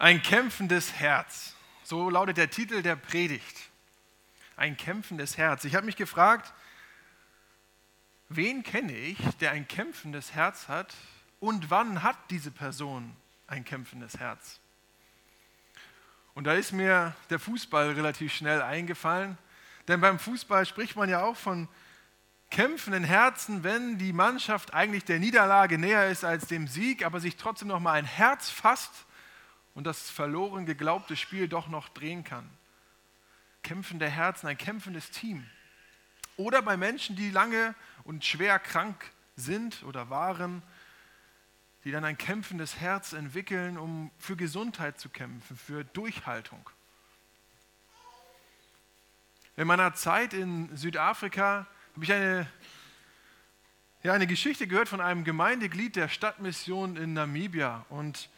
[0.00, 1.56] Ein kämpfendes Herz.
[1.82, 3.56] So lautet der Titel der Predigt.
[4.56, 5.64] Ein kämpfendes Herz.
[5.64, 6.52] Ich habe mich gefragt,
[8.28, 10.94] wen kenne ich, der ein kämpfendes Herz hat
[11.40, 13.16] und wann hat diese Person
[13.48, 14.60] ein kämpfendes Herz?
[16.34, 19.36] Und da ist mir der Fußball relativ schnell eingefallen,
[19.88, 21.66] denn beim Fußball spricht man ja auch von
[22.50, 27.34] kämpfenden Herzen, wenn die Mannschaft eigentlich der Niederlage näher ist als dem Sieg, aber sich
[27.34, 29.07] trotzdem noch mal ein Herz fasst
[29.78, 32.50] und das verloren geglaubte Spiel doch noch drehen kann.
[33.62, 35.46] Kämpfende Herzen, ein kämpfendes Team.
[36.36, 40.64] Oder bei Menschen, die lange und schwer krank sind oder waren,
[41.84, 46.68] die dann ein kämpfendes Herz entwickeln, um für Gesundheit zu kämpfen, für Durchhaltung.
[49.56, 52.50] In meiner Zeit in Südafrika habe ich eine,
[54.02, 57.86] ja, eine Geschichte gehört von einem Gemeindeglied der Stadtmission in Namibia.
[57.90, 58.28] Und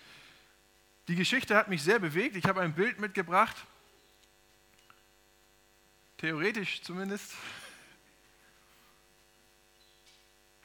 [1.11, 2.37] die Geschichte hat mich sehr bewegt.
[2.37, 3.57] Ich habe ein Bild mitgebracht,
[6.19, 7.35] theoretisch zumindest.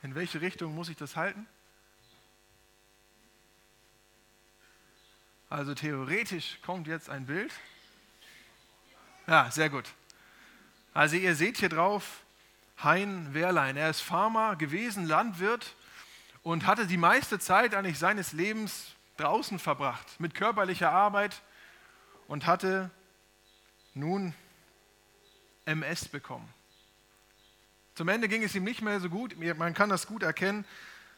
[0.04, 1.48] In welche Richtung muss ich das halten?
[5.50, 7.52] Also theoretisch kommt jetzt ein Bild.
[9.26, 9.92] Ja, sehr gut.
[10.94, 12.22] Also ihr seht hier drauf
[12.84, 13.78] Hein Wehrlein.
[13.78, 15.74] Er ist Farmer gewesen, Landwirt
[16.44, 21.42] und hatte die meiste Zeit eigentlich seines Lebens draußen verbracht mit körperlicher Arbeit
[22.28, 22.92] und hatte
[23.94, 24.34] nun
[25.66, 26.54] MS bekommen.
[27.96, 30.66] Zum Ende ging es ihm nicht mehr so gut, man kann das gut erkennen.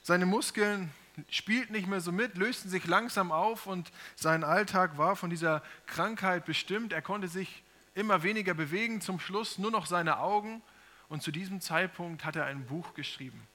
[0.03, 0.91] Seine Muskeln
[1.29, 5.63] spielten nicht mehr so mit, lösten sich langsam auf und sein Alltag war von dieser
[5.87, 6.93] Krankheit bestimmt.
[6.93, 7.63] Er konnte sich
[7.95, 10.61] immer weniger bewegen, zum Schluss nur noch seine Augen.
[11.09, 13.47] Und zu diesem Zeitpunkt hat er ein Buch geschrieben,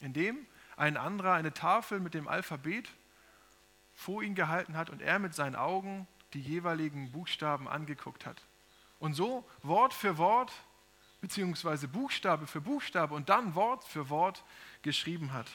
[0.00, 0.46] in dem
[0.76, 2.88] ein anderer eine Tafel mit dem Alphabet
[3.94, 8.42] vor ihn gehalten hat und er mit seinen Augen die jeweiligen Buchstaben angeguckt hat.
[8.98, 10.52] Und so Wort für Wort,
[11.20, 14.44] beziehungsweise Buchstabe für Buchstabe und dann Wort für Wort
[14.82, 15.46] geschrieben hat.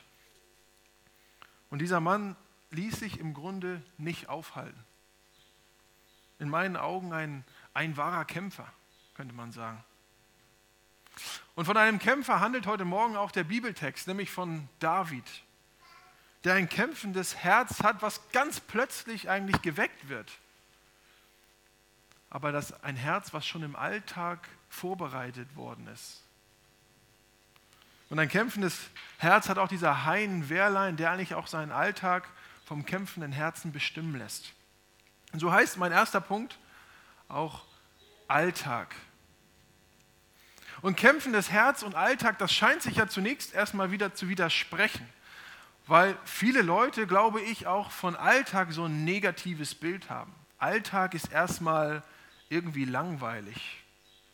[1.70, 2.36] Und dieser Mann
[2.72, 4.84] ließ sich im Grunde nicht aufhalten.
[6.40, 7.44] In meinen Augen ein,
[7.74, 8.72] ein wahrer Kämpfer,
[9.16, 9.84] könnte man sagen.
[11.56, 15.26] Und von einem Kämpfer handelt heute Morgen auch der Bibeltext, nämlich von David
[16.44, 20.32] der ein kämpfendes Herz hat, was ganz plötzlich eigentlich geweckt wird.
[22.30, 26.22] Aber das ein Herz, was schon im Alltag vorbereitet worden ist.
[28.10, 28.78] Und ein kämpfendes
[29.18, 32.28] Herz hat auch dieser Hein Wehrlein, der eigentlich auch seinen Alltag
[32.66, 34.54] vom kämpfenden Herzen bestimmen lässt.
[35.32, 36.58] Und so heißt mein erster Punkt
[37.28, 37.66] auch
[38.28, 38.96] Alltag.
[40.82, 45.08] Und kämpfendes Herz und Alltag, das scheint sich ja zunächst erstmal wieder zu widersprechen
[45.90, 50.34] weil viele Leute, glaube ich, auch von Alltag so ein negatives Bild haben.
[50.60, 52.04] Alltag ist erstmal
[52.48, 53.84] irgendwie langweilig,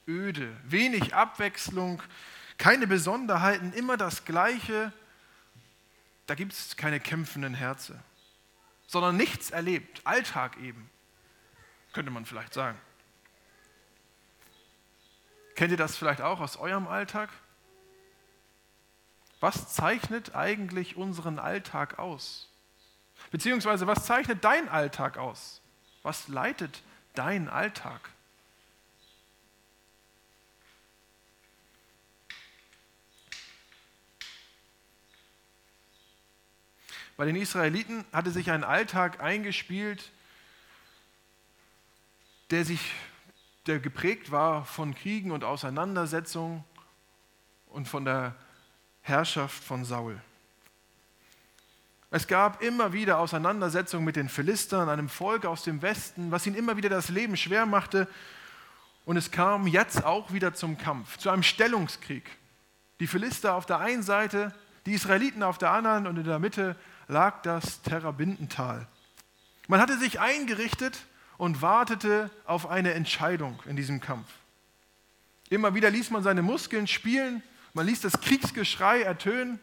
[0.06, 2.04] öde, wenig Abwechslung,
[2.58, 4.92] keine Besonderheiten, immer das Gleiche.
[6.28, 7.98] Da gibt es keine kämpfenden Herzen,
[8.86, 10.02] sondern nichts erlebt.
[10.04, 10.90] Alltag eben,
[11.94, 12.78] könnte man vielleicht sagen.
[15.56, 17.30] Kennt ihr das vielleicht auch aus eurem Alltag?
[19.40, 22.50] Was zeichnet eigentlich unseren Alltag aus?
[23.32, 25.62] Beziehungsweise was zeichnet dein Alltag aus?
[26.04, 26.82] Was leitet
[27.14, 28.10] dein Alltag?
[37.18, 40.12] Bei den Israeliten hatte sich ein Alltag eingespielt,
[42.52, 42.92] der sich
[43.68, 46.64] der geprägt war von Kriegen und Auseinandersetzungen
[47.68, 48.36] und von der
[49.06, 50.20] Herrschaft von Saul.
[52.10, 56.56] Es gab immer wieder Auseinandersetzungen mit den Philistern, einem Volk aus dem Westen, was ihnen
[56.56, 58.08] immer wieder das Leben schwer machte.
[59.06, 62.24] Und es kam jetzt auch wieder zum Kampf, zu einem Stellungskrieg.
[63.00, 64.52] Die Philister auf der einen Seite,
[64.88, 66.76] die Israeliten auf der anderen und in der Mitte
[67.08, 68.88] lag das Terrabindental.
[69.68, 71.06] Man hatte sich eingerichtet
[71.38, 74.32] und wartete auf eine Entscheidung in diesem Kampf.
[75.50, 77.44] Immer wieder ließ man seine Muskeln spielen
[77.76, 79.60] man ließ das Kriegsgeschrei ertönen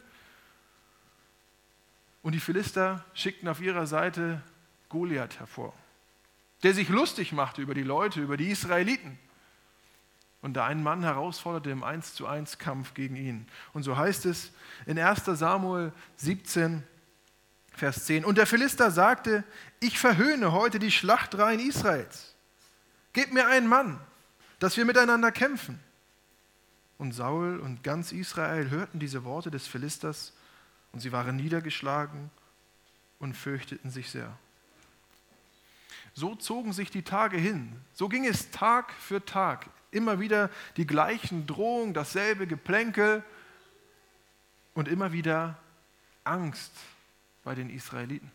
[2.23, 4.43] und die Philister schickten auf ihrer Seite
[4.91, 5.75] Goliath hervor,
[6.63, 9.19] der sich lustig machte über die Leute, über die Israeliten.
[10.43, 13.47] Und da ein Mann herausforderte im 1 zu 1 Kampf gegen ihn.
[13.73, 14.53] Und so heißt es
[14.87, 16.83] in 1 Samuel 17,
[17.75, 18.25] Vers 10.
[18.25, 19.45] Und der Philister sagte,
[19.81, 22.35] ich verhöhne heute die Schlachtreihen Israels.
[23.13, 23.99] Gebt mir einen Mann,
[24.59, 25.81] dass wir miteinander kämpfen.
[27.03, 30.33] Und Saul und ganz Israel hörten diese Worte des Philisters
[30.93, 32.31] und sie waren niedergeschlagen
[33.19, 34.39] und fürchteten sich sehr.
[36.15, 37.75] So zogen sich die Tage hin.
[37.93, 39.69] So ging es Tag für Tag.
[39.91, 43.25] Immer wieder die gleichen Drohungen, dasselbe Geplänkel
[44.75, 45.59] und immer wieder
[46.23, 46.71] Angst
[47.43, 48.31] bei den Israeliten.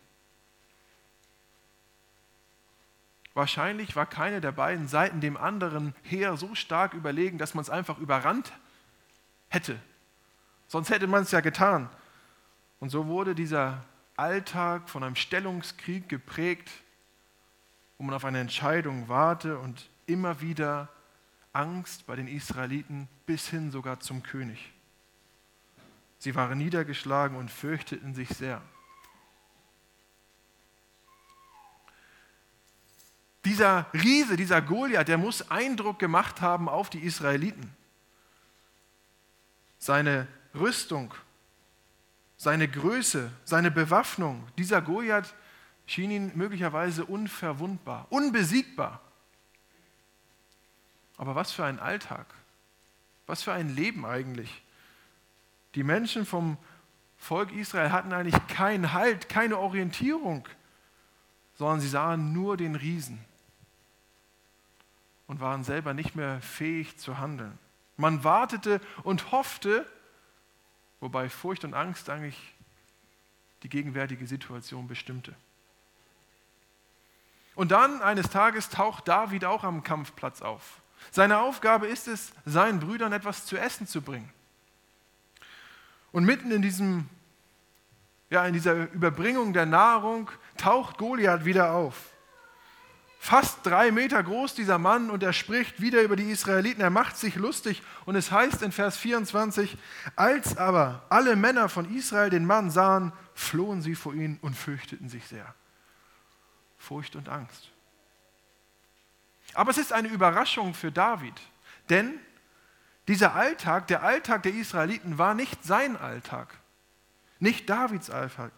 [3.38, 7.70] Wahrscheinlich war keine der beiden Seiten dem anderen Heer so stark überlegen, dass man es
[7.70, 8.52] einfach überrannt
[9.46, 9.78] hätte.
[10.66, 11.88] Sonst hätte man es ja getan.
[12.80, 13.84] Und so wurde dieser
[14.16, 16.68] Alltag von einem Stellungskrieg geprägt,
[17.96, 20.88] wo man auf eine Entscheidung warte und immer wieder
[21.52, 24.72] Angst bei den Israeliten bis hin sogar zum König.
[26.18, 28.60] Sie waren niedergeschlagen und fürchteten sich sehr.
[33.48, 37.74] Dieser Riese, dieser Goliath, der muss Eindruck gemacht haben auf die Israeliten.
[39.78, 41.14] Seine Rüstung,
[42.36, 45.34] seine Größe, seine Bewaffnung, dieser Goliath
[45.86, 49.00] schien ihnen möglicherweise unverwundbar, unbesiegbar.
[51.16, 52.26] Aber was für ein Alltag,
[53.26, 54.62] was für ein Leben eigentlich.
[55.74, 56.58] Die Menschen vom
[57.16, 60.46] Volk Israel hatten eigentlich keinen Halt, keine Orientierung,
[61.54, 63.26] sondern sie sahen nur den Riesen
[65.28, 67.56] und waren selber nicht mehr fähig zu handeln.
[67.96, 69.86] Man wartete und hoffte,
[70.98, 72.54] wobei Furcht und Angst eigentlich
[73.62, 75.34] die gegenwärtige Situation bestimmte.
[77.54, 80.80] Und dann eines Tages taucht David auch am Kampfplatz auf.
[81.10, 84.32] Seine Aufgabe ist es, seinen Brüdern etwas zu essen zu bringen.
[86.12, 87.08] Und mitten in, diesem,
[88.30, 92.12] ja, in dieser Überbringung der Nahrung taucht Goliath wieder auf.
[93.28, 96.80] Fast drei Meter groß dieser Mann und er spricht wieder über die Israeliten.
[96.80, 99.76] Er macht sich lustig und es heißt in Vers 24,
[100.16, 105.10] als aber alle Männer von Israel den Mann sahen, flohen sie vor ihm und fürchteten
[105.10, 105.54] sich sehr.
[106.78, 107.70] Furcht und Angst.
[109.52, 111.38] Aber es ist eine Überraschung für David,
[111.90, 112.14] denn
[113.08, 116.54] dieser Alltag, der Alltag der Israeliten, war nicht sein Alltag,
[117.40, 118.52] nicht Davids Alltag,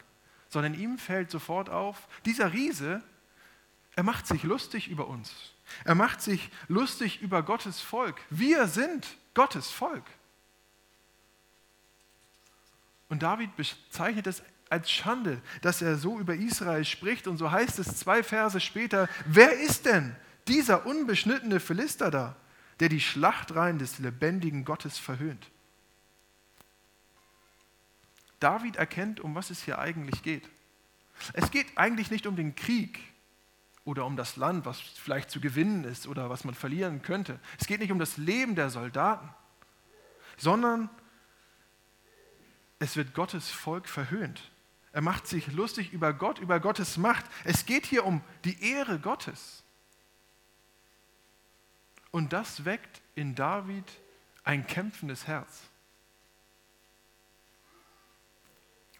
[0.48, 3.02] sondern ihm fällt sofort auf, dieser Riese,
[3.96, 5.32] er macht sich lustig über uns.
[5.84, 8.20] Er macht sich lustig über Gottes Volk.
[8.30, 10.04] Wir sind Gottes Volk.
[13.08, 17.26] Und David bezeichnet es als Schande, dass er so über Israel spricht.
[17.26, 20.14] Und so heißt es zwei Verse später, wer ist denn
[20.46, 22.36] dieser unbeschnittene Philister da?
[22.80, 25.50] der die Schlachtreihen des lebendigen Gottes verhöhnt.
[28.40, 30.48] David erkennt, um was es hier eigentlich geht.
[31.34, 32.98] Es geht eigentlich nicht um den Krieg
[33.84, 37.38] oder um das Land, was vielleicht zu gewinnen ist oder was man verlieren könnte.
[37.58, 39.28] Es geht nicht um das Leben der Soldaten,
[40.36, 40.88] sondern
[42.78, 44.50] es wird Gottes Volk verhöhnt.
[44.92, 47.24] Er macht sich lustig über Gott, über Gottes Macht.
[47.44, 49.62] Es geht hier um die Ehre Gottes.
[52.10, 53.84] Und das weckt in David
[54.42, 55.69] ein kämpfendes Herz.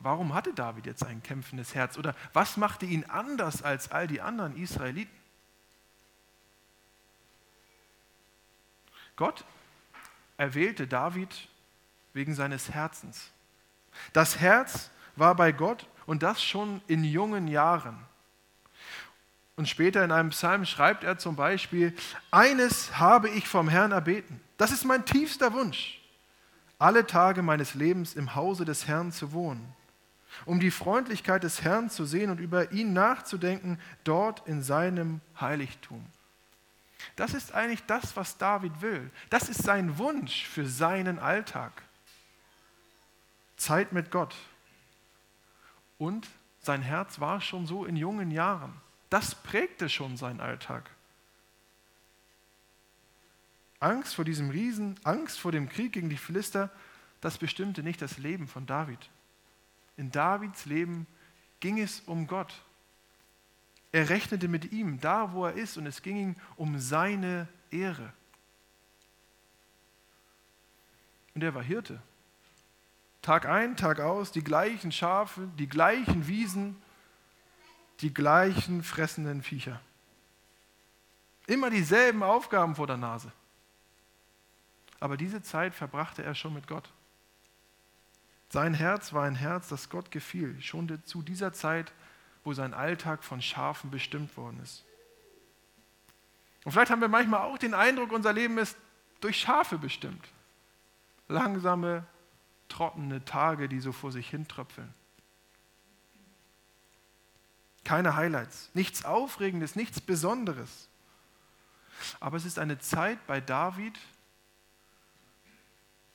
[0.00, 1.99] Warum hatte David jetzt ein kämpfendes Herz?
[1.99, 5.14] Oder was machte ihn anders als all die anderen Israeliten?
[9.14, 9.44] Gott
[10.38, 11.49] erwählte David
[12.14, 13.31] wegen seines Herzens.
[14.14, 17.99] Das Herz war bei Gott und das schon in jungen Jahren.
[19.56, 21.94] Und später in einem Psalm schreibt er zum Beispiel,
[22.31, 24.41] eines habe ich vom Herrn erbeten.
[24.56, 26.01] Das ist mein tiefster Wunsch,
[26.79, 29.77] alle Tage meines Lebens im Hause des Herrn zu wohnen,
[30.47, 36.05] um die Freundlichkeit des Herrn zu sehen und über ihn nachzudenken, dort in seinem Heiligtum.
[37.17, 39.11] Das ist eigentlich das, was David will.
[39.31, 41.82] Das ist sein Wunsch für seinen Alltag.
[43.56, 44.35] Zeit mit Gott.
[45.99, 46.29] Und
[46.61, 48.73] sein Herz war schon so in jungen Jahren.
[49.11, 50.91] Das prägte schon seinen Alltag.
[53.81, 56.70] Angst vor diesem Riesen, Angst vor dem Krieg gegen die Philister,
[57.20, 59.11] das bestimmte nicht das Leben von David.
[60.01, 61.07] In Davids Leben
[61.61, 62.63] ging es um Gott.
[63.93, 68.11] Er rechnete mit ihm, da wo er ist, und es ging ihm um seine Ehre.
[71.35, 72.01] Und er war Hirte.
[73.21, 76.81] Tag ein, Tag aus, die gleichen Schafe, die gleichen Wiesen,
[78.01, 79.83] die gleichen fressenden Viecher.
[81.47, 83.31] Immer dieselben Aufgaben vor der Nase.
[84.99, 86.91] Aber diese Zeit verbrachte er schon mit Gott.
[88.51, 91.93] Sein Herz war ein Herz, das Gott gefiel, schon zu dieser Zeit,
[92.45, 94.85] wo sein Alltag von Schafen bestimmt worden ist.
[96.65, 98.77] Und vielleicht haben wir manchmal auch den Eindruck, unser Leben ist
[99.21, 100.29] durch Schafe bestimmt.
[101.29, 102.05] Langsame,
[102.69, 104.93] trockene Tage, die so vor sich hin tröpfeln.
[107.91, 110.89] keine Highlights, nichts Aufregendes, nichts Besonderes.
[112.21, 113.99] Aber es ist eine Zeit bei David,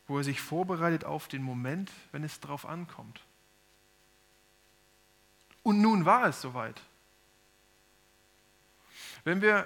[0.07, 3.21] wo er sich vorbereitet auf den Moment, wenn es darauf ankommt.
[5.63, 6.81] Und nun war es soweit.
[9.24, 9.65] Wenn wir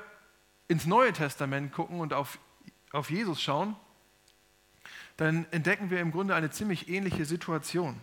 [0.69, 2.39] ins Neue Testament gucken und auf,
[2.91, 3.75] auf Jesus schauen,
[5.17, 8.00] dann entdecken wir im Grunde eine ziemlich ähnliche Situation.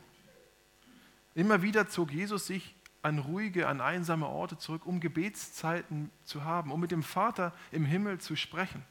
[1.34, 6.72] Immer wieder zog Jesus sich an ruhige, an einsame Orte zurück, um Gebetszeiten zu haben,
[6.72, 8.82] um mit dem Vater im Himmel zu sprechen.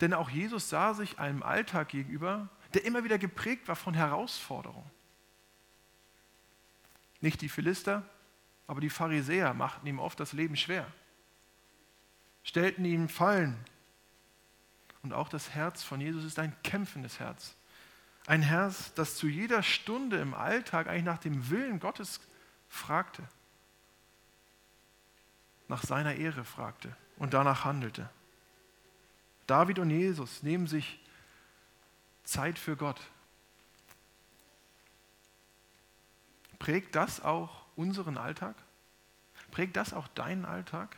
[0.00, 4.90] Denn auch Jesus sah sich einem Alltag gegenüber, der immer wieder geprägt war von Herausforderungen.
[7.20, 8.04] Nicht die Philister,
[8.66, 10.86] aber die Pharisäer machten ihm oft das Leben schwer,
[12.44, 13.56] stellten ihm Fallen.
[15.02, 17.56] Und auch das Herz von Jesus ist ein kämpfendes Herz.
[18.26, 22.20] Ein Herz, das zu jeder Stunde im Alltag eigentlich nach dem Willen Gottes
[22.68, 23.22] fragte,
[25.66, 28.10] nach seiner Ehre fragte und danach handelte.
[29.48, 31.00] David und Jesus nehmen sich
[32.22, 33.00] Zeit für Gott.
[36.58, 38.54] Prägt das auch unseren Alltag?
[39.50, 40.96] Prägt das auch deinen Alltag?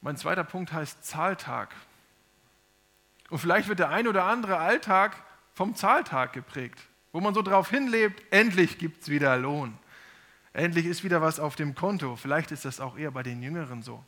[0.00, 1.74] Mein zweiter Punkt heißt Zahltag.
[3.30, 5.20] Und vielleicht wird der ein oder andere Alltag
[5.54, 6.78] vom Zahltag geprägt,
[7.10, 9.76] wo man so drauf hinlebt, endlich gibt es wieder Lohn.
[10.52, 12.16] Endlich ist wieder was auf dem Konto.
[12.16, 14.04] Vielleicht ist das auch eher bei den Jüngeren so,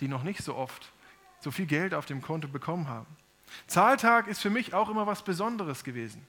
[0.00, 0.92] die noch nicht so oft
[1.40, 3.06] so viel Geld auf dem Konto bekommen haben.
[3.66, 6.26] Zahltag ist für mich auch immer was Besonderes gewesen.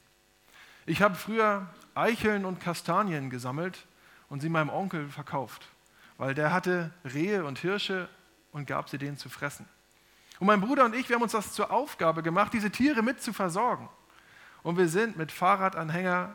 [0.86, 3.86] Ich habe früher Eicheln und Kastanien gesammelt
[4.30, 5.68] und sie meinem Onkel verkauft,
[6.18, 8.08] weil der hatte Rehe und Hirsche
[8.52, 9.68] und gab sie denen zu fressen.
[10.40, 13.22] Und mein Bruder und ich, wir haben uns das zur Aufgabe gemacht, diese Tiere mit
[13.22, 13.90] zu versorgen.
[14.64, 16.34] Und wir sind mit Fahrradanhänger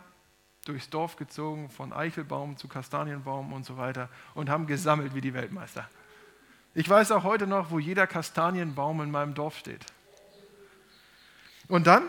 [0.65, 5.35] durchs Dorf gezogen, von Eichelbaum zu Kastanienbaum und so weiter und haben gesammelt wie die
[5.35, 5.89] Weltmeister.
[6.75, 9.87] Ich weiß auch heute noch, wo jeder Kastanienbaum in meinem Dorf steht.
[11.69, 12.03] Und dann,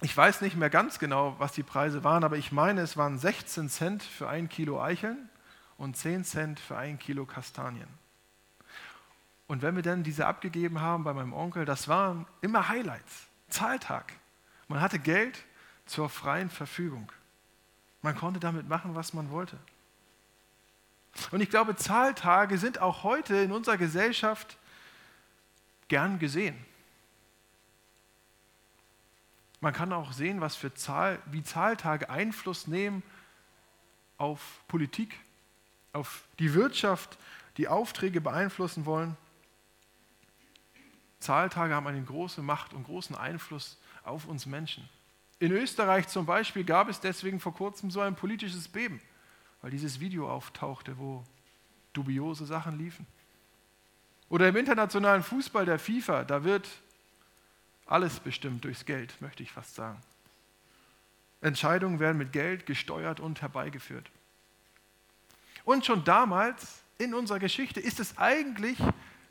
[0.00, 3.18] ich weiß nicht mehr ganz genau, was die Preise waren, aber ich meine, es waren
[3.18, 5.30] 16 Cent für ein Kilo Eicheln
[5.78, 7.88] und 10 Cent für ein Kilo Kastanien.
[9.46, 14.12] Und wenn wir dann diese abgegeben haben bei meinem Onkel, das waren immer Highlights, Zahltag.
[14.66, 15.44] Man hatte Geld
[15.86, 17.12] zur freien Verfügung.
[18.02, 19.56] Man konnte damit machen, was man wollte.
[21.30, 24.58] Und ich glaube, Zahltage sind auch heute in unserer Gesellschaft
[25.88, 26.56] gern gesehen.
[29.60, 33.02] Man kann auch sehen, was für Zahl, wie Zahltage Einfluss nehmen
[34.18, 35.20] auf Politik,
[35.92, 37.16] auf die Wirtschaft,
[37.58, 39.16] die Aufträge beeinflussen wollen.
[41.20, 44.88] Zahltage haben eine große Macht und großen Einfluss auf uns Menschen.
[45.42, 49.00] In Österreich zum Beispiel gab es deswegen vor kurzem so ein politisches Beben,
[49.60, 51.24] weil dieses Video auftauchte, wo
[51.94, 53.08] dubiose Sachen liefen.
[54.28, 56.68] Oder im internationalen Fußball der FIFA, da wird
[57.86, 60.00] alles bestimmt durchs Geld, möchte ich fast sagen.
[61.40, 64.12] Entscheidungen werden mit Geld gesteuert und herbeigeführt.
[65.64, 68.78] Und schon damals in unserer Geschichte ist es eigentlich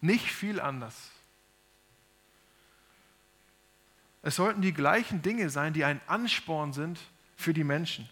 [0.01, 1.09] nicht viel anders.
[4.21, 6.99] Es sollten die gleichen Dinge sein, die ein Ansporn sind
[7.35, 8.07] für die Menschen.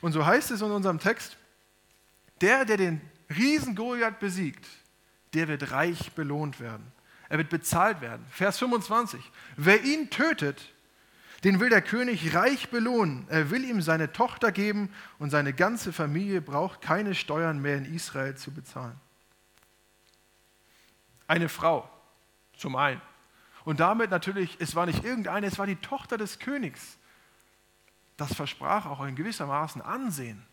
[0.00, 1.36] Und so heißt es in unserem Text,
[2.40, 3.00] der, der den
[3.36, 4.66] Riesen Goliath besiegt,
[5.34, 6.92] der wird reich belohnt werden.
[7.28, 8.24] Er wird bezahlt werden.
[8.30, 9.20] Vers 25.
[9.56, 10.72] Wer ihn tötet,
[11.44, 13.26] den will der König reich belohnen.
[13.28, 17.94] Er will ihm seine Tochter geben und seine ganze Familie braucht keine Steuern mehr in
[17.94, 18.98] Israel zu bezahlen.
[21.26, 21.88] Eine Frau,
[22.56, 23.02] zum einen.
[23.64, 26.98] Und damit natürlich, es war nicht irgendeine, es war die Tochter des Königs.
[28.16, 30.44] Das versprach auch in gewissermaßen Ansehen.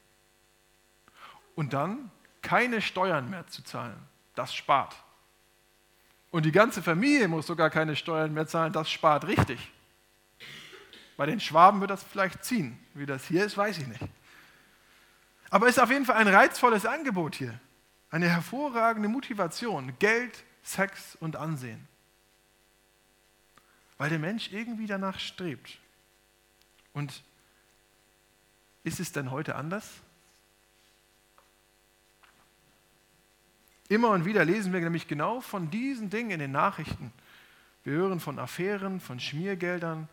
[1.55, 3.97] Und dann keine Steuern mehr zu zahlen.
[4.35, 4.95] Das spart.
[6.31, 8.73] Und die ganze Familie muss sogar keine Steuern mehr zahlen.
[8.73, 9.71] Das spart richtig.
[11.17, 12.77] Bei den Schwaben wird das vielleicht ziehen.
[12.93, 14.03] Wie das hier ist, weiß ich nicht.
[15.49, 17.57] Aber es ist auf jeden Fall ein reizvolles Angebot hier.
[18.11, 19.93] Eine hervorragende Motivation.
[19.99, 21.87] Geld, Sex und Ansehen
[23.97, 25.79] weil der Mensch irgendwie danach strebt.
[26.93, 27.23] Und
[28.83, 29.89] ist es denn heute anders?
[33.87, 37.13] Immer und wieder lesen wir nämlich genau von diesen Dingen in den Nachrichten.
[37.83, 40.09] Wir hören von Affären, von Schmiergeldern,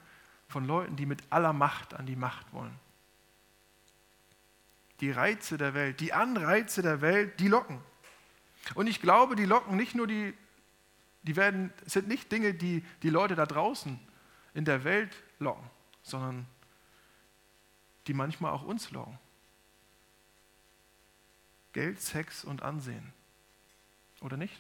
[0.49, 2.79] von Leuten, die mit aller Macht an die Macht wollen.
[5.01, 7.81] Die Reize der Welt, die Anreize der Welt, die locken.
[8.75, 10.35] Und ich glaube, die locken nicht nur die
[11.23, 13.99] die werden, sind nicht Dinge, die die Leute da draußen
[14.55, 15.69] in der Welt locken,
[16.03, 16.47] sondern
[18.07, 19.19] die manchmal auch uns locken.
[21.73, 23.13] Geld, Sex und Ansehen.
[24.21, 24.55] Oder nicht?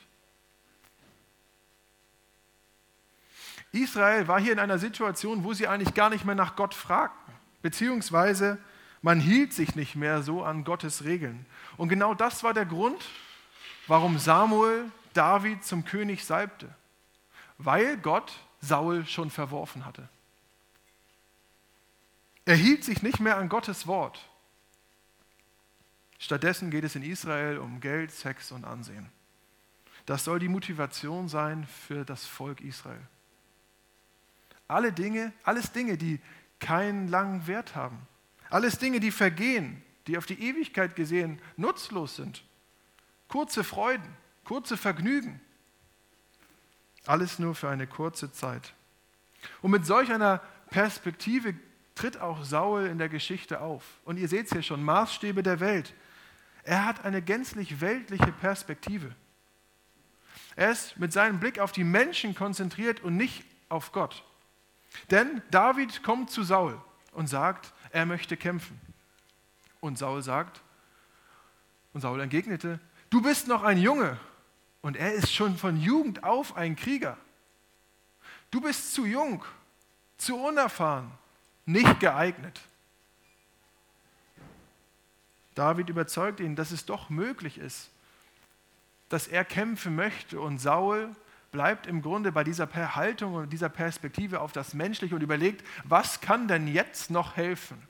[3.72, 7.34] Israel war hier in einer Situation, wo sie eigentlich gar nicht mehr nach Gott fragten,
[7.62, 8.58] beziehungsweise
[9.00, 11.44] man hielt sich nicht mehr so an Gottes Regeln.
[11.76, 13.04] Und genau das war der Grund,
[13.86, 16.74] warum Samuel David zum König salbte,
[17.58, 20.08] weil Gott Saul schon verworfen hatte.
[22.44, 24.28] Er hielt sich nicht mehr an Gottes Wort.
[26.18, 29.10] Stattdessen geht es in Israel um Geld, Sex und Ansehen.
[30.06, 33.00] Das soll die Motivation sein für das Volk Israel.
[34.66, 36.20] Alle Dinge, alles Dinge, die
[36.58, 37.98] keinen langen Wert haben.
[38.50, 42.44] Alles Dinge, die vergehen, die auf die Ewigkeit gesehen nutzlos sind.
[43.28, 45.40] Kurze Freuden, kurze Vergnügen.
[47.06, 48.74] Alles nur für eine kurze Zeit.
[49.60, 51.54] Und mit solch einer Perspektive
[51.94, 53.84] tritt auch Saul in der Geschichte auf.
[54.04, 55.94] Und ihr seht es hier schon, Maßstäbe der Welt.
[56.64, 59.14] Er hat eine gänzlich weltliche Perspektive.
[60.54, 64.22] Er ist mit seinem Blick auf die Menschen konzentriert und nicht auf Gott.
[65.10, 66.80] Denn David kommt zu Saul
[67.12, 68.80] und sagt, er möchte kämpfen.
[69.80, 70.62] Und Saul sagt,
[71.92, 72.78] und Saul entgegnete,
[73.10, 74.18] du bist noch ein Junge
[74.82, 77.16] und er ist schon von Jugend auf ein Krieger.
[78.50, 79.44] Du bist zu jung,
[80.18, 81.10] zu unerfahren,
[81.64, 82.60] nicht geeignet.
[85.54, 87.90] David überzeugt ihn, dass es doch möglich ist,
[89.08, 91.14] dass er kämpfen möchte und Saul
[91.50, 96.20] bleibt im Grunde bei dieser Haltung und dieser Perspektive auf das Menschliche und überlegt, was
[96.20, 97.80] kann denn jetzt noch helfen?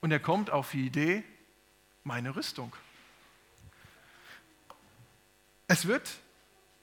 [0.00, 1.22] Und er kommt auf die Idee,
[2.02, 2.72] meine Rüstung.
[5.70, 6.10] Es wird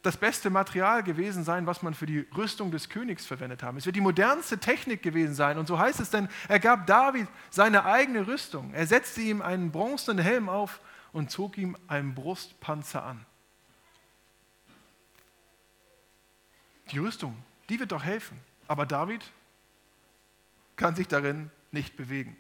[0.01, 3.77] das beste Material gewesen sein, was man für die Rüstung des Königs verwendet haben.
[3.77, 5.58] Es wird die modernste Technik gewesen sein.
[5.58, 8.73] Und so heißt es denn, er gab David seine eigene Rüstung.
[8.73, 10.80] Er setzte ihm einen bronzenen Helm auf
[11.12, 13.26] und zog ihm einen Brustpanzer an.
[16.91, 17.36] Die Rüstung,
[17.67, 18.39] die wird doch helfen.
[18.69, 19.30] Aber David
[20.78, 22.38] kann sich darin nicht bewegen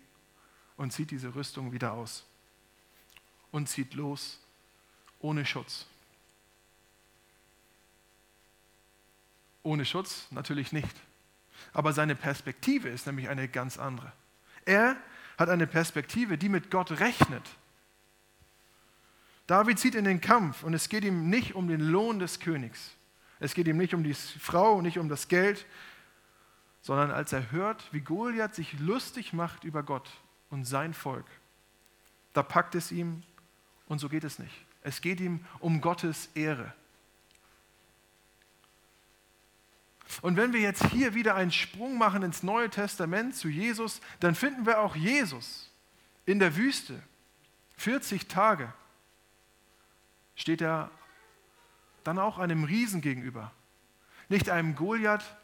[0.77, 2.25] und zieht diese Rüstung wieder aus
[3.51, 4.39] und zieht los
[5.19, 5.87] ohne Schutz.
[9.67, 10.95] Ohne Schutz natürlich nicht.
[11.73, 14.13] Aber seine Perspektive ist nämlich eine ganz andere.
[14.63, 14.95] Er
[15.37, 17.43] hat eine Perspektive, die mit Gott rechnet.
[19.45, 22.95] David zieht in den Kampf und es geht ihm nicht um den Lohn des Königs.
[23.41, 25.65] Es geht ihm nicht um die Frau, nicht um das Geld,
[26.81, 30.09] sondern als er hört, wie Goliath sich lustig macht über Gott
[30.49, 31.25] und sein Volk,
[32.31, 33.21] da packt es ihm
[33.87, 34.65] und so geht es nicht.
[34.81, 36.73] Es geht ihm um Gottes Ehre.
[40.21, 44.35] Und wenn wir jetzt hier wieder einen Sprung machen ins Neue Testament zu Jesus, dann
[44.35, 45.71] finden wir auch Jesus
[46.25, 47.01] in der Wüste.
[47.77, 48.71] 40 Tage
[50.35, 50.89] steht er
[52.03, 53.51] dann auch einem Riesen gegenüber.
[54.29, 55.35] Nicht einem Goliath,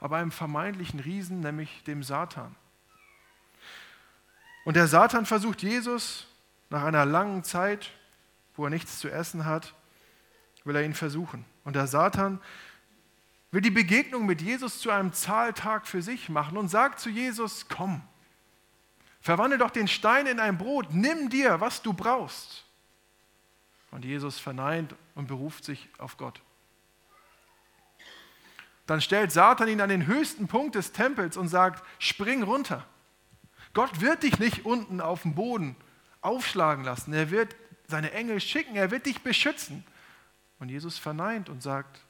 [0.00, 2.54] aber einem vermeintlichen Riesen, nämlich dem Satan.
[4.64, 6.26] Und der Satan versucht Jesus
[6.70, 7.90] nach einer langen Zeit,
[8.54, 9.74] wo er nichts zu essen hat,
[10.64, 11.44] will er ihn versuchen.
[11.64, 12.40] Und der Satan
[13.50, 17.66] will die Begegnung mit Jesus zu einem Zahltag für sich machen und sagt zu Jesus,
[17.68, 18.02] komm,
[19.20, 22.64] verwandle doch den Stein in ein Brot, nimm dir, was du brauchst.
[23.90, 26.40] Und Jesus verneint und beruft sich auf Gott.
[28.86, 32.86] Dann stellt Satan ihn an den höchsten Punkt des Tempels und sagt, spring runter.
[33.74, 35.76] Gott wird dich nicht unten auf dem Boden
[36.20, 37.12] aufschlagen lassen.
[37.12, 37.54] Er wird
[37.86, 39.84] seine Engel schicken, er wird dich beschützen.
[40.58, 42.00] Und Jesus verneint und sagt,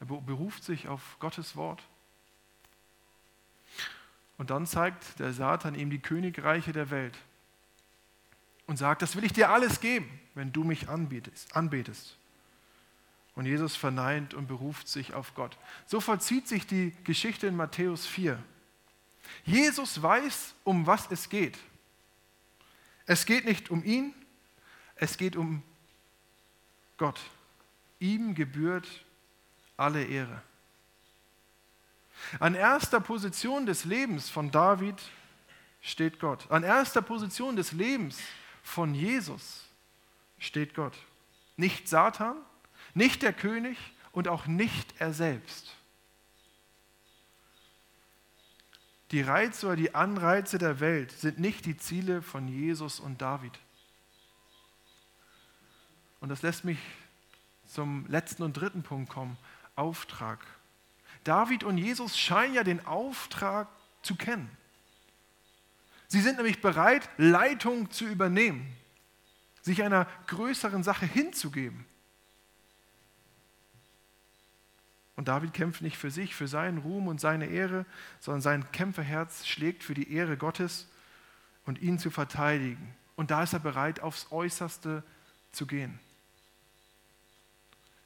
[0.00, 1.82] er beruft sich auf Gottes Wort.
[4.38, 7.16] Und dann zeigt der Satan ihm die Königreiche der Welt
[8.66, 12.16] und sagt, das will ich dir alles geben, wenn du mich anbetest.
[13.34, 15.56] Und Jesus verneint und beruft sich auf Gott.
[15.86, 18.42] So vollzieht sich die Geschichte in Matthäus 4.
[19.44, 21.58] Jesus weiß, um was es geht.
[23.06, 24.14] Es geht nicht um ihn,
[24.96, 25.62] es geht um
[26.96, 27.20] Gott.
[27.98, 28.88] Ihm gebührt
[29.76, 30.42] alle Ehre.
[32.40, 35.00] An erster Position des Lebens von David
[35.80, 36.50] steht Gott.
[36.50, 38.18] An erster Position des Lebens
[38.62, 39.64] von Jesus
[40.38, 40.96] steht Gott.
[41.56, 42.36] Nicht Satan,
[42.94, 43.78] nicht der König
[44.12, 45.74] und auch nicht er selbst.
[49.12, 53.52] Die Reize oder die Anreize der Welt sind nicht die Ziele von Jesus und David.
[56.20, 56.78] Und das lässt mich
[57.66, 59.36] zum letzten und dritten Punkt kommen.
[59.76, 60.44] Auftrag.
[61.24, 63.68] David und Jesus scheinen ja den Auftrag
[64.02, 64.50] zu kennen.
[66.08, 68.74] Sie sind nämlich bereit, Leitung zu übernehmen,
[69.62, 71.84] sich einer größeren Sache hinzugeben.
[75.16, 77.86] Und David kämpft nicht für sich, für seinen Ruhm und seine Ehre,
[78.20, 80.88] sondern sein Kämpferherz schlägt für die Ehre Gottes
[81.64, 82.94] und ihn zu verteidigen.
[83.16, 85.02] Und da ist er bereit, aufs Äußerste
[85.52, 85.98] zu gehen.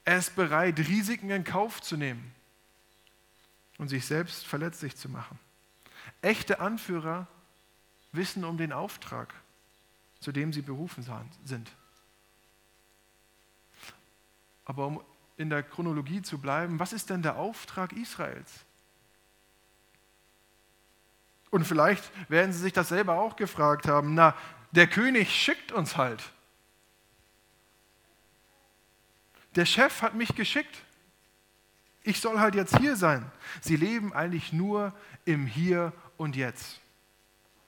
[0.03, 2.33] Er ist bereit, Risiken in Kauf zu nehmen
[3.77, 5.39] und sich selbst verletzlich zu machen.
[6.21, 7.27] Echte Anführer
[8.11, 9.33] wissen um den Auftrag,
[10.19, 11.05] zu dem sie berufen
[11.45, 11.71] sind.
[14.65, 15.03] Aber um
[15.37, 18.51] in der Chronologie zu bleiben, was ist denn der Auftrag Israels?
[21.49, 24.35] Und vielleicht werden Sie sich das selber auch gefragt haben, na,
[24.71, 26.31] der König schickt uns halt.
[29.55, 30.83] Der Chef hat mich geschickt.
[32.03, 33.29] Ich soll halt jetzt hier sein.
[33.61, 34.93] Sie leben eigentlich nur
[35.25, 36.79] im Hier und Jetzt.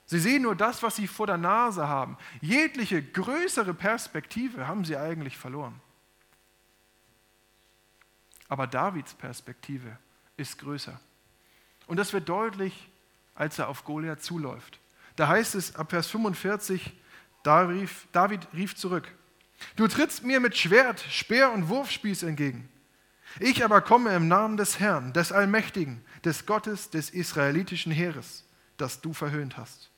[0.06, 2.18] Sie sehen nur das, was sie vor der Nase haben.
[2.40, 5.80] Jegliche größere Perspektive haben sie eigentlich verloren.
[8.48, 9.98] Aber Davids Perspektive
[10.36, 11.00] ist größer.
[11.86, 12.88] Und das wird deutlich,
[13.34, 14.78] als er auf Goliath zuläuft.
[15.16, 16.92] Da heißt es ab Vers 45,
[17.42, 19.12] David rief zurück,
[19.76, 22.68] du trittst mir mit Schwert, Speer und Wurfspieß entgegen.
[23.40, 28.44] Ich aber komme im Namen des Herrn, des Allmächtigen, des Gottes des israelitischen Heeres,
[28.76, 29.90] das du verhöhnt hast.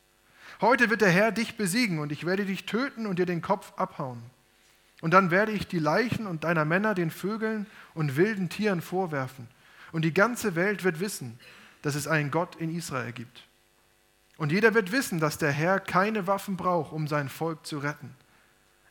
[0.61, 3.72] Heute wird der Herr dich besiegen und ich werde dich töten und dir den Kopf
[3.76, 4.22] abhauen.
[5.02, 9.48] Und dann werde ich die Leichen und deiner Männer den Vögeln und wilden Tieren vorwerfen.
[9.92, 11.38] Und die ganze Welt wird wissen,
[11.83, 13.46] dass es einen Gott in Israel gibt.
[14.38, 18.14] Und jeder wird wissen, dass der Herr keine Waffen braucht, um sein Volk zu retten.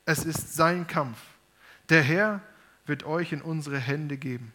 [0.06, 1.20] Es ist sein Kampf.
[1.90, 2.42] Der Herr
[2.86, 4.54] wird euch in unsere Hände geben.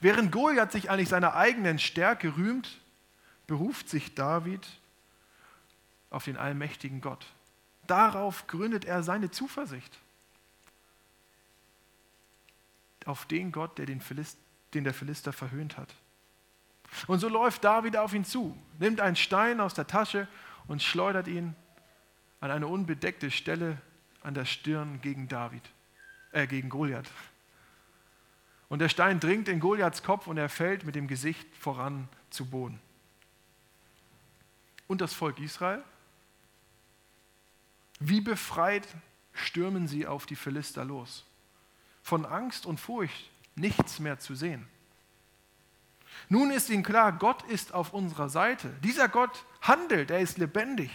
[0.00, 2.78] Während Goliath sich eigentlich seiner eigenen Stärke rühmt,
[3.46, 4.66] beruft sich David
[6.10, 7.26] auf den allmächtigen Gott.
[7.86, 9.98] Darauf gründet er seine Zuversicht.
[13.04, 14.38] Auf den Gott, der den, Philist,
[14.74, 15.94] den der Philister verhöhnt hat.
[17.06, 20.28] Und so läuft David auf ihn zu, nimmt einen Stein aus der Tasche
[20.66, 21.54] und schleudert ihn
[22.40, 23.78] an eine unbedeckte Stelle
[24.22, 25.62] an der Stirn gegen David,
[26.32, 27.10] äh, gegen Goliath.
[28.68, 32.46] Und der Stein dringt in Goliaths Kopf und er fällt mit dem Gesicht voran zu
[32.46, 32.80] Boden.
[34.86, 35.82] Und das Volk Israel
[38.00, 38.88] wie befreit
[39.32, 41.26] stürmen sie auf die Philister los.
[42.02, 44.66] Von Angst und Furcht nichts mehr zu sehen.
[46.28, 48.70] Nun ist ihnen klar, Gott ist auf unserer Seite.
[48.82, 50.90] Dieser Gott handelt, er ist lebendig.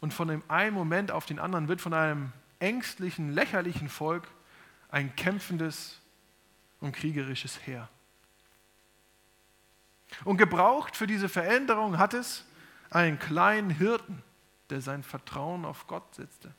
[0.00, 4.26] Und von dem einen Moment auf den anderen wird von einem ängstlichen, lächerlichen Volk
[4.90, 6.00] ein kämpfendes
[6.80, 7.88] und kriegerisches Heer.
[10.24, 12.44] Und gebraucht für diese Veränderung hat es
[12.90, 14.22] einen kleinen Hirten,
[14.70, 16.52] der sein Vertrauen auf Gott setzte.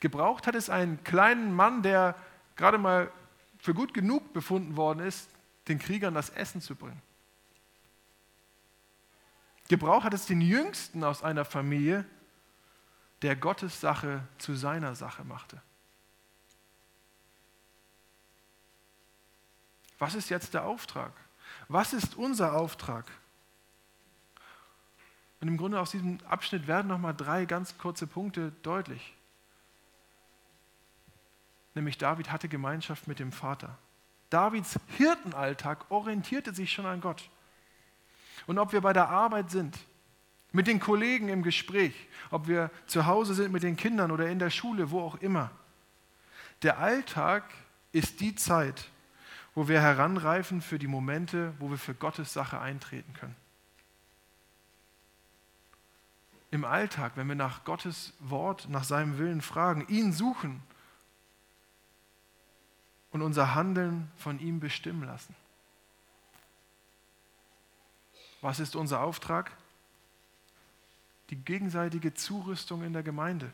[0.00, 2.14] Gebraucht hat es einen kleinen Mann, der
[2.56, 3.10] gerade mal
[3.58, 5.30] für gut genug befunden worden ist,
[5.68, 7.00] den Kriegern das Essen zu bringen.
[9.70, 12.04] Gebraucht hat es den Jüngsten aus einer Familie,
[13.22, 15.62] der Gottes Sache zu seiner Sache machte.
[20.00, 21.12] Was ist jetzt der Auftrag?
[21.68, 23.08] Was ist unser Auftrag?
[25.40, 29.14] Und im Grunde aus diesem Abschnitt werden nochmal drei ganz kurze Punkte deutlich.
[31.76, 33.78] Nämlich David hatte Gemeinschaft mit dem Vater.
[34.30, 37.30] Davids Hirtenalltag orientierte sich schon an Gott.
[38.46, 39.78] Und ob wir bei der Arbeit sind,
[40.52, 41.94] mit den Kollegen im Gespräch,
[42.30, 45.50] ob wir zu Hause sind mit den Kindern oder in der Schule, wo auch immer.
[46.62, 47.44] Der Alltag
[47.92, 48.88] ist die Zeit,
[49.54, 53.36] wo wir heranreifen für die Momente, wo wir für Gottes Sache eintreten können.
[56.50, 60.62] im Alltag, wenn wir nach Gottes Wort, nach seinem Willen fragen, ihn suchen
[63.12, 65.34] und unser Handeln von ihm bestimmen lassen.
[68.40, 69.50] Was ist unser Auftrag?
[71.30, 73.52] Die gegenseitige Zurüstung in der Gemeinde.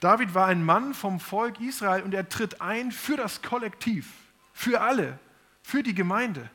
[0.00, 4.12] David war ein Mann vom Volk Israel und er tritt ein für das Kollektiv,
[4.52, 5.18] für alle,
[5.62, 6.48] für die Gemeinde.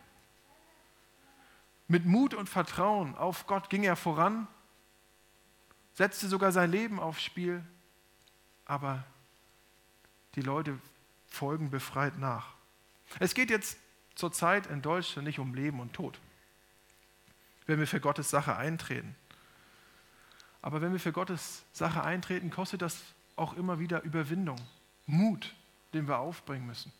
[1.87, 4.47] Mit Mut und Vertrauen auf Gott ging er voran
[5.99, 7.61] setzte sogar sein Leben aufs Spiel,
[8.63, 9.03] aber
[10.35, 10.79] die Leute
[11.27, 12.53] folgen befreit nach.
[13.19, 13.77] Es geht jetzt
[14.15, 16.17] zurzeit in Deutschland nicht um Leben und Tod,
[17.69, 19.15] wenn wir für Gottes Sache eintreten.
[20.63, 22.99] Aber wenn wir für Gottes Sache eintreten, kostet das
[23.35, 24.59] auch immer wieder Überwindung,
[25.05, 25.53] Mut,
[25.93, 26.91] den wir aufbringen müssen.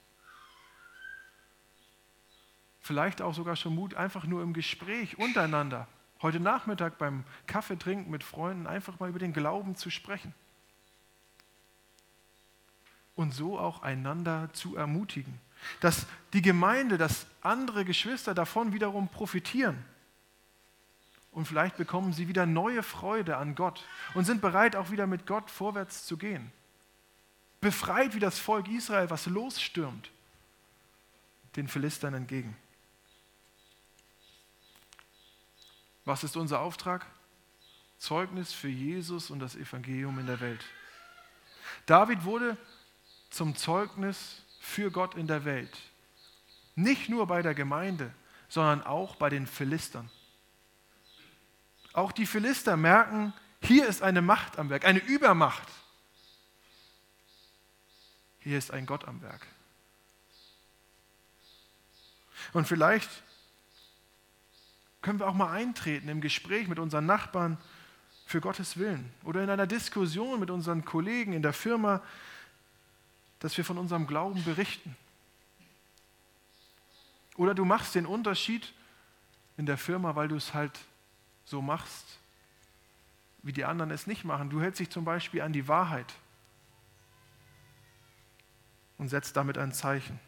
[2.82, 5.88] Vielleicht auch sogar schon Mut, einfach nur im Gespräch untereinander,
[6.22, 10.36] heute Nachmittag beim Kaffee trinken mit Freunden, einfach mal über den Glauben zu sprechen.
[13.16, 15.42] Und so auch einander zu ermutigen.
[15.80, 19.84] Dass die Gemeinde, dass andere Geschwister davon wiederum profitieren.
[21.40, 25.26] Und vielleicht bekommen sie wieder neue Freude an Gott und sind bereit, auch wieder mit
[25.26, 26.52] Gott vorwärts zu gehen.
[27.62, 30.12] Befreit wie das Volk Israel, was losstürmt,
[31.56, 32.58] den Philistern entgegen.
[36.04, 37.06] Was ist unser Auftrag?
[38.00, 40.66] Zeugnis für Jesus und das Evangelium in der Welt.
[41.86, 42.58] David wurde
[43.30, 45.78] zum Zeugnis für Gott in der Welt.
[46.76, 48.14] Nicht nur bei der Gemeinde,
[48.50, 50.12] sondern auch bei den Philistern.
[52.00, 55.68] Auch die Philister merken, hier ist eine Macht am Werk, eine Übermacht.
[58.40, 59.46] Hier ist ein Gott am Werk.
[62.54, 63.10] Und vielleicht
[65.02, 67.58] können wir auch mal eintreten im Gespräch mit unseren Nachbarn
[68.26, 72.02] für Gottes Willen oder in einer Diskussion mit unseren Kollegen in der Firma,
[73.40, 74.96] dass wir von unserem Glauben berichten.
[77.36, 78.74] Oder du machst den Unterschied
[79.58, 80.80] in der Firma, weil du es halt
[81.50, 82.20] so machst,
[83.42, 84.50] wie die anderen es nicht machen.
[84.50, 86.14] Du hältst dich zum Beispiel an die Wahrheit
[88.98, 90.20] und setzt damit ein Zeichen.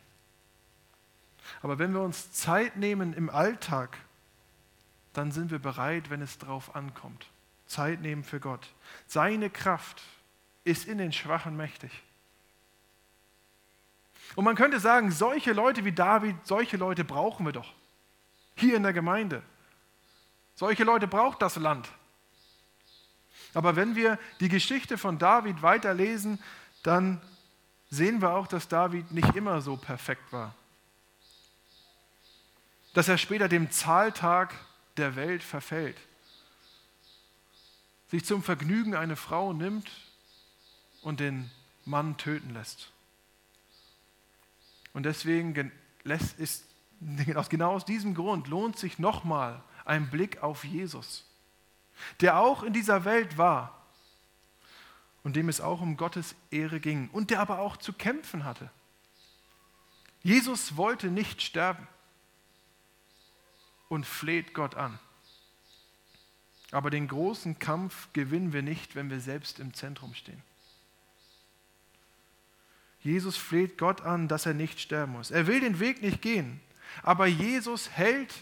[1.62, 3.98] Aber wenn wir uns Zeit nehmen im Alltag,
[5.14, 7.28] dann sind wir bereit, wenn es darauf ankommt.
[7.68, 8.74] Zeit nehmen für Gott.
[9.08, 10.02] Seine Kraft
[10.64, 11.92] ist in den Schwachen mächtig.
[14.36, 17.74] Und man könnte sagen, solche Leute wie David, solche Leute brauchen wir doch.
[18.56, 19.44] Hier in der Gemeinde.
[20.56, 21.90] Solche Leute braucht das Land.
[23.54, 26.42] Aber wenn wir die Geschichte von David weiterlesen,
[26.84, 27.22] dann
[27.90, 30.56] sehen wir auch, dass David nicht immer so perfekt war.
[32.94, 34.54] Dass er später dem Zahltag
[34.98, 35.98] der Welt verfällt.
[38.10, 39.90] Sich zum Vergnügen eine Frau nimmt
[41.02, 41.50] und den
[41.86, 42.92] Mann töten lässt.
[44.94, 45.72] Und deswegen
[46.38, 46.66] ist,
[47.50, 51.26] genau aus diesem Grund lohnt sich nochmal ein Blick auf Jesus,
[52.20, 53.82] der auch in dieser Welt war
[55.24, 58.70] und dem es auch um Gottes Ehre ging und der aber auch zu kämpfen hatte.
[60.24, 61.88] Jesus wollte nicht sterben
[63.90, 65.00] und fleht Gott an.
[66.72, 70.42] Aber den großen Kampf gewinnen wir nicht, wenn wir selbst im Zentrum stehen.
[73.02, 75.32] Jesus fleht Gott an, dass er nicht sterben muss.
[75.32, 76.62] Er will den Weg nicht gehen,
[77.04, 78.34] aber Jesus hält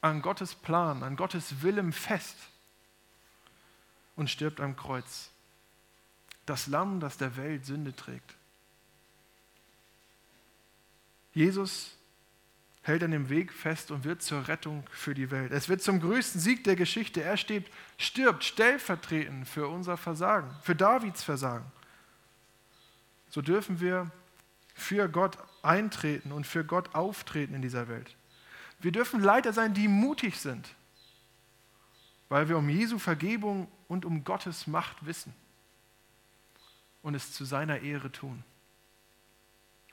[0.00, 2.36] an Gottes Plan, an Gottes Willen fest
[4.16, 5.30] und stirbt am Kreuz.
[6.46, 8.34] Das Lamm, das der Welt Sünde trägt.
[11.32, 11.96] Jesus
[12.82, 15.52] hält an dem Weg fest und wird zur Rettung für die Welt.
[15.52, 17.22] Es wird zum größten Sieg der Geschichte.
[17.22, 21.70] Er stirbt, stirbt stellvertretend für unser Versagen, für Davids Versagen.
[23.28, 24.10] So dürfen wir
[24.74, 28.16] für Gott eintreten und für Gott auftreten in dieser Welt.
[28.80, 30.74] Wir dürfen Leiter sein, die mutig sind,
[32.28, 35.34] weil wir um Jesu Vergebung und um Gottes Macht wissen
[37.02, 38.42] und es zu seiner Ehre tun.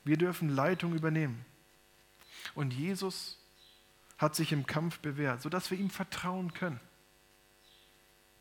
[0.03, 1.45] Wir dürfen Leitung übernehmen.
[2.55, 3.37] Und Jesus
[4.17, 6.79] hat sich im Kampf bewährt, sodass wir ihm vertrauen können.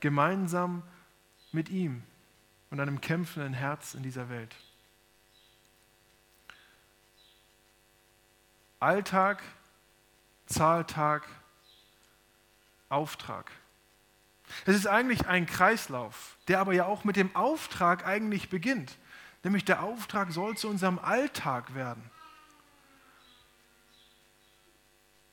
[0.00, 0.82] Gemeinsam
[1.52, 2.02] mit ihm
[2.70, 4.54] und einem kämpfenden Herz in dieser Welt.
[8.78, 9.42] Alltag,
[10.46, 11.26] Zahltag,
[12.88, 13.50] Auftrag.
[14.64, 18.96] Es ist eigentlich ein Kreislauf, der aber ja auch mit dem Auftrag eigentlich beginnt.
[19.42, 22.11] Nämlich der Auftrag soll zu unserem Alltag werden.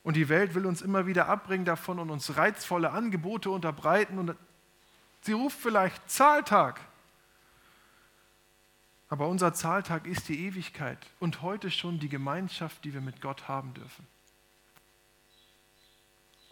[0.04, 4.20] Und die Welt will uns immer wieder abbringen davon und uns reizvolle Angebote unterbreiten.
[4.20, 4.36] Und
[5.22, 6.82] sie ruft vielleicht Zahltag.
[9.08, 13.48] Aber unser Zahltag ist die Ewigkeit und heute schon die Gemeinschaft, die wir mit Gott
[13.48, 14.08] haben dürfen.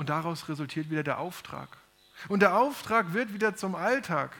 [0.01, 1.77] Und daraus resultiert wieder der Auftrag.
[2.27, 4.35] Und der Auftrag wird wieder zum Alltag.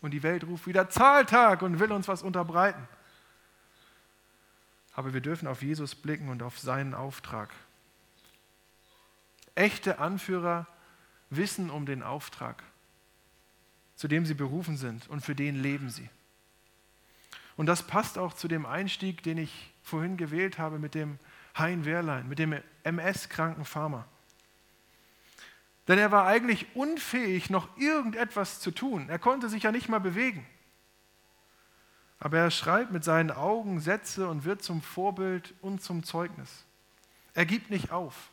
[0.00, 2.86] Und die Welt ruft wieder Zahltag und will uns was unterbreiten.
[4.92, 7.52] Aber wir dürfen auf Jesus blicken und auf seinen Auftrag.
[9.56, 10.68] Echte Anführer
[11.30, 12.62] wissen um den Auftrag,
[13.96, 16.08] zu dem sie berufen sind und für den leben sie.
[17.56, 21.18] Und das passt auch zu dem Einstieg, den ich vorhin gewählt habe mit dem
[21.56, 24.06] Hein Wehrlein, mit dem MS-kranken Farmer.
[25.86, 29.08] Denn er war eigentlich unfähig, noch irgendetwas zu tun.
[29.08, 30.46] Er konnte sich ja nicht mal bewegen.
[32.18, 36.64] Aber er schreibt mit seinen Augen Sätze und wird zum Vorbild und zum Zeugnis.
[37.34, 38.30] Er gibt nicht auf.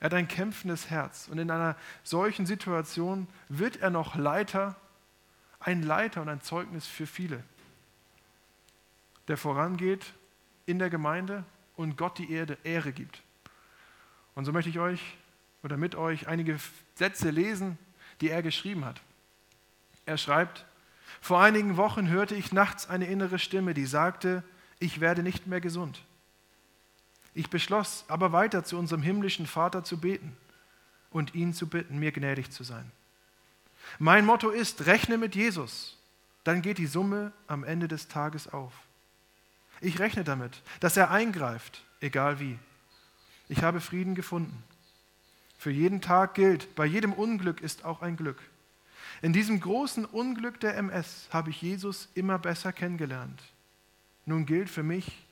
[0.00, 1.28] Er hat ein kämpfendes Herz.
[1.28, 4.74] Und in einer solchen Situation wird er noch Leiter,
[5.60, 7.44] ein Leiter und ein Zeugnis für viele,
[9.28, 10.12] der vorangeht
[10.66, 11.44] in der Gemeinde
[11.82, 13.22] und Gott die Erde, Ehre gibt.
[14.34, 15.00] Und so möchte ich euch
[15.62, 16.58] oder mit euch einige
[16.94, 17.78] Sätze lesen,
[18.20, 19.00] die er geschrieben hat.
[20.06, 20.64] Er schreibt,
[21.20, 24.42] vor einigen Wochen hörte ich nachts eine innere Stimme, die sagte,
[24.78, 26.02] ich werde nicht mehr gesund.
[27.34, 30.36] Ich beschloss aber weiter zu unserem himmlischen Vater zu beten
[31.10, 32.90] und ihn zu bitten, mir gnädig zu sein.
[33.98, 35.98] Mein Motto ist, rechne mit Jesus,
[36.44, 38.72] dann geht die Summe am Ende des Tages auf.
[39.82, 42.56] Ich rechne damit, dass er eingreift, egal wie.
[43.48, 44.62] Ich habe Frieden gefunden.
[45.58, 48.40] Für jeden Tag gilt, bei jedem Unglück ist auch ein Glück.
[49.22, 53.42] In diesem großen Unglück der MS habe ich Jesus immer besser kennengelernt.
[54.24, 55.26] Nun gilt für mich,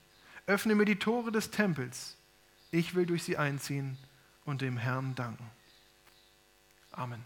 [0.47, 2.17] öffne mir die Tore des Tempels.
[2.71, 3.97] Ich will durch sie einziehen
[4.43, 5.49] und dem Herrn danken.
[6.91, 7.23] Amen.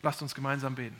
[0.00, 0.98] Lasst uns gemeinsam beten.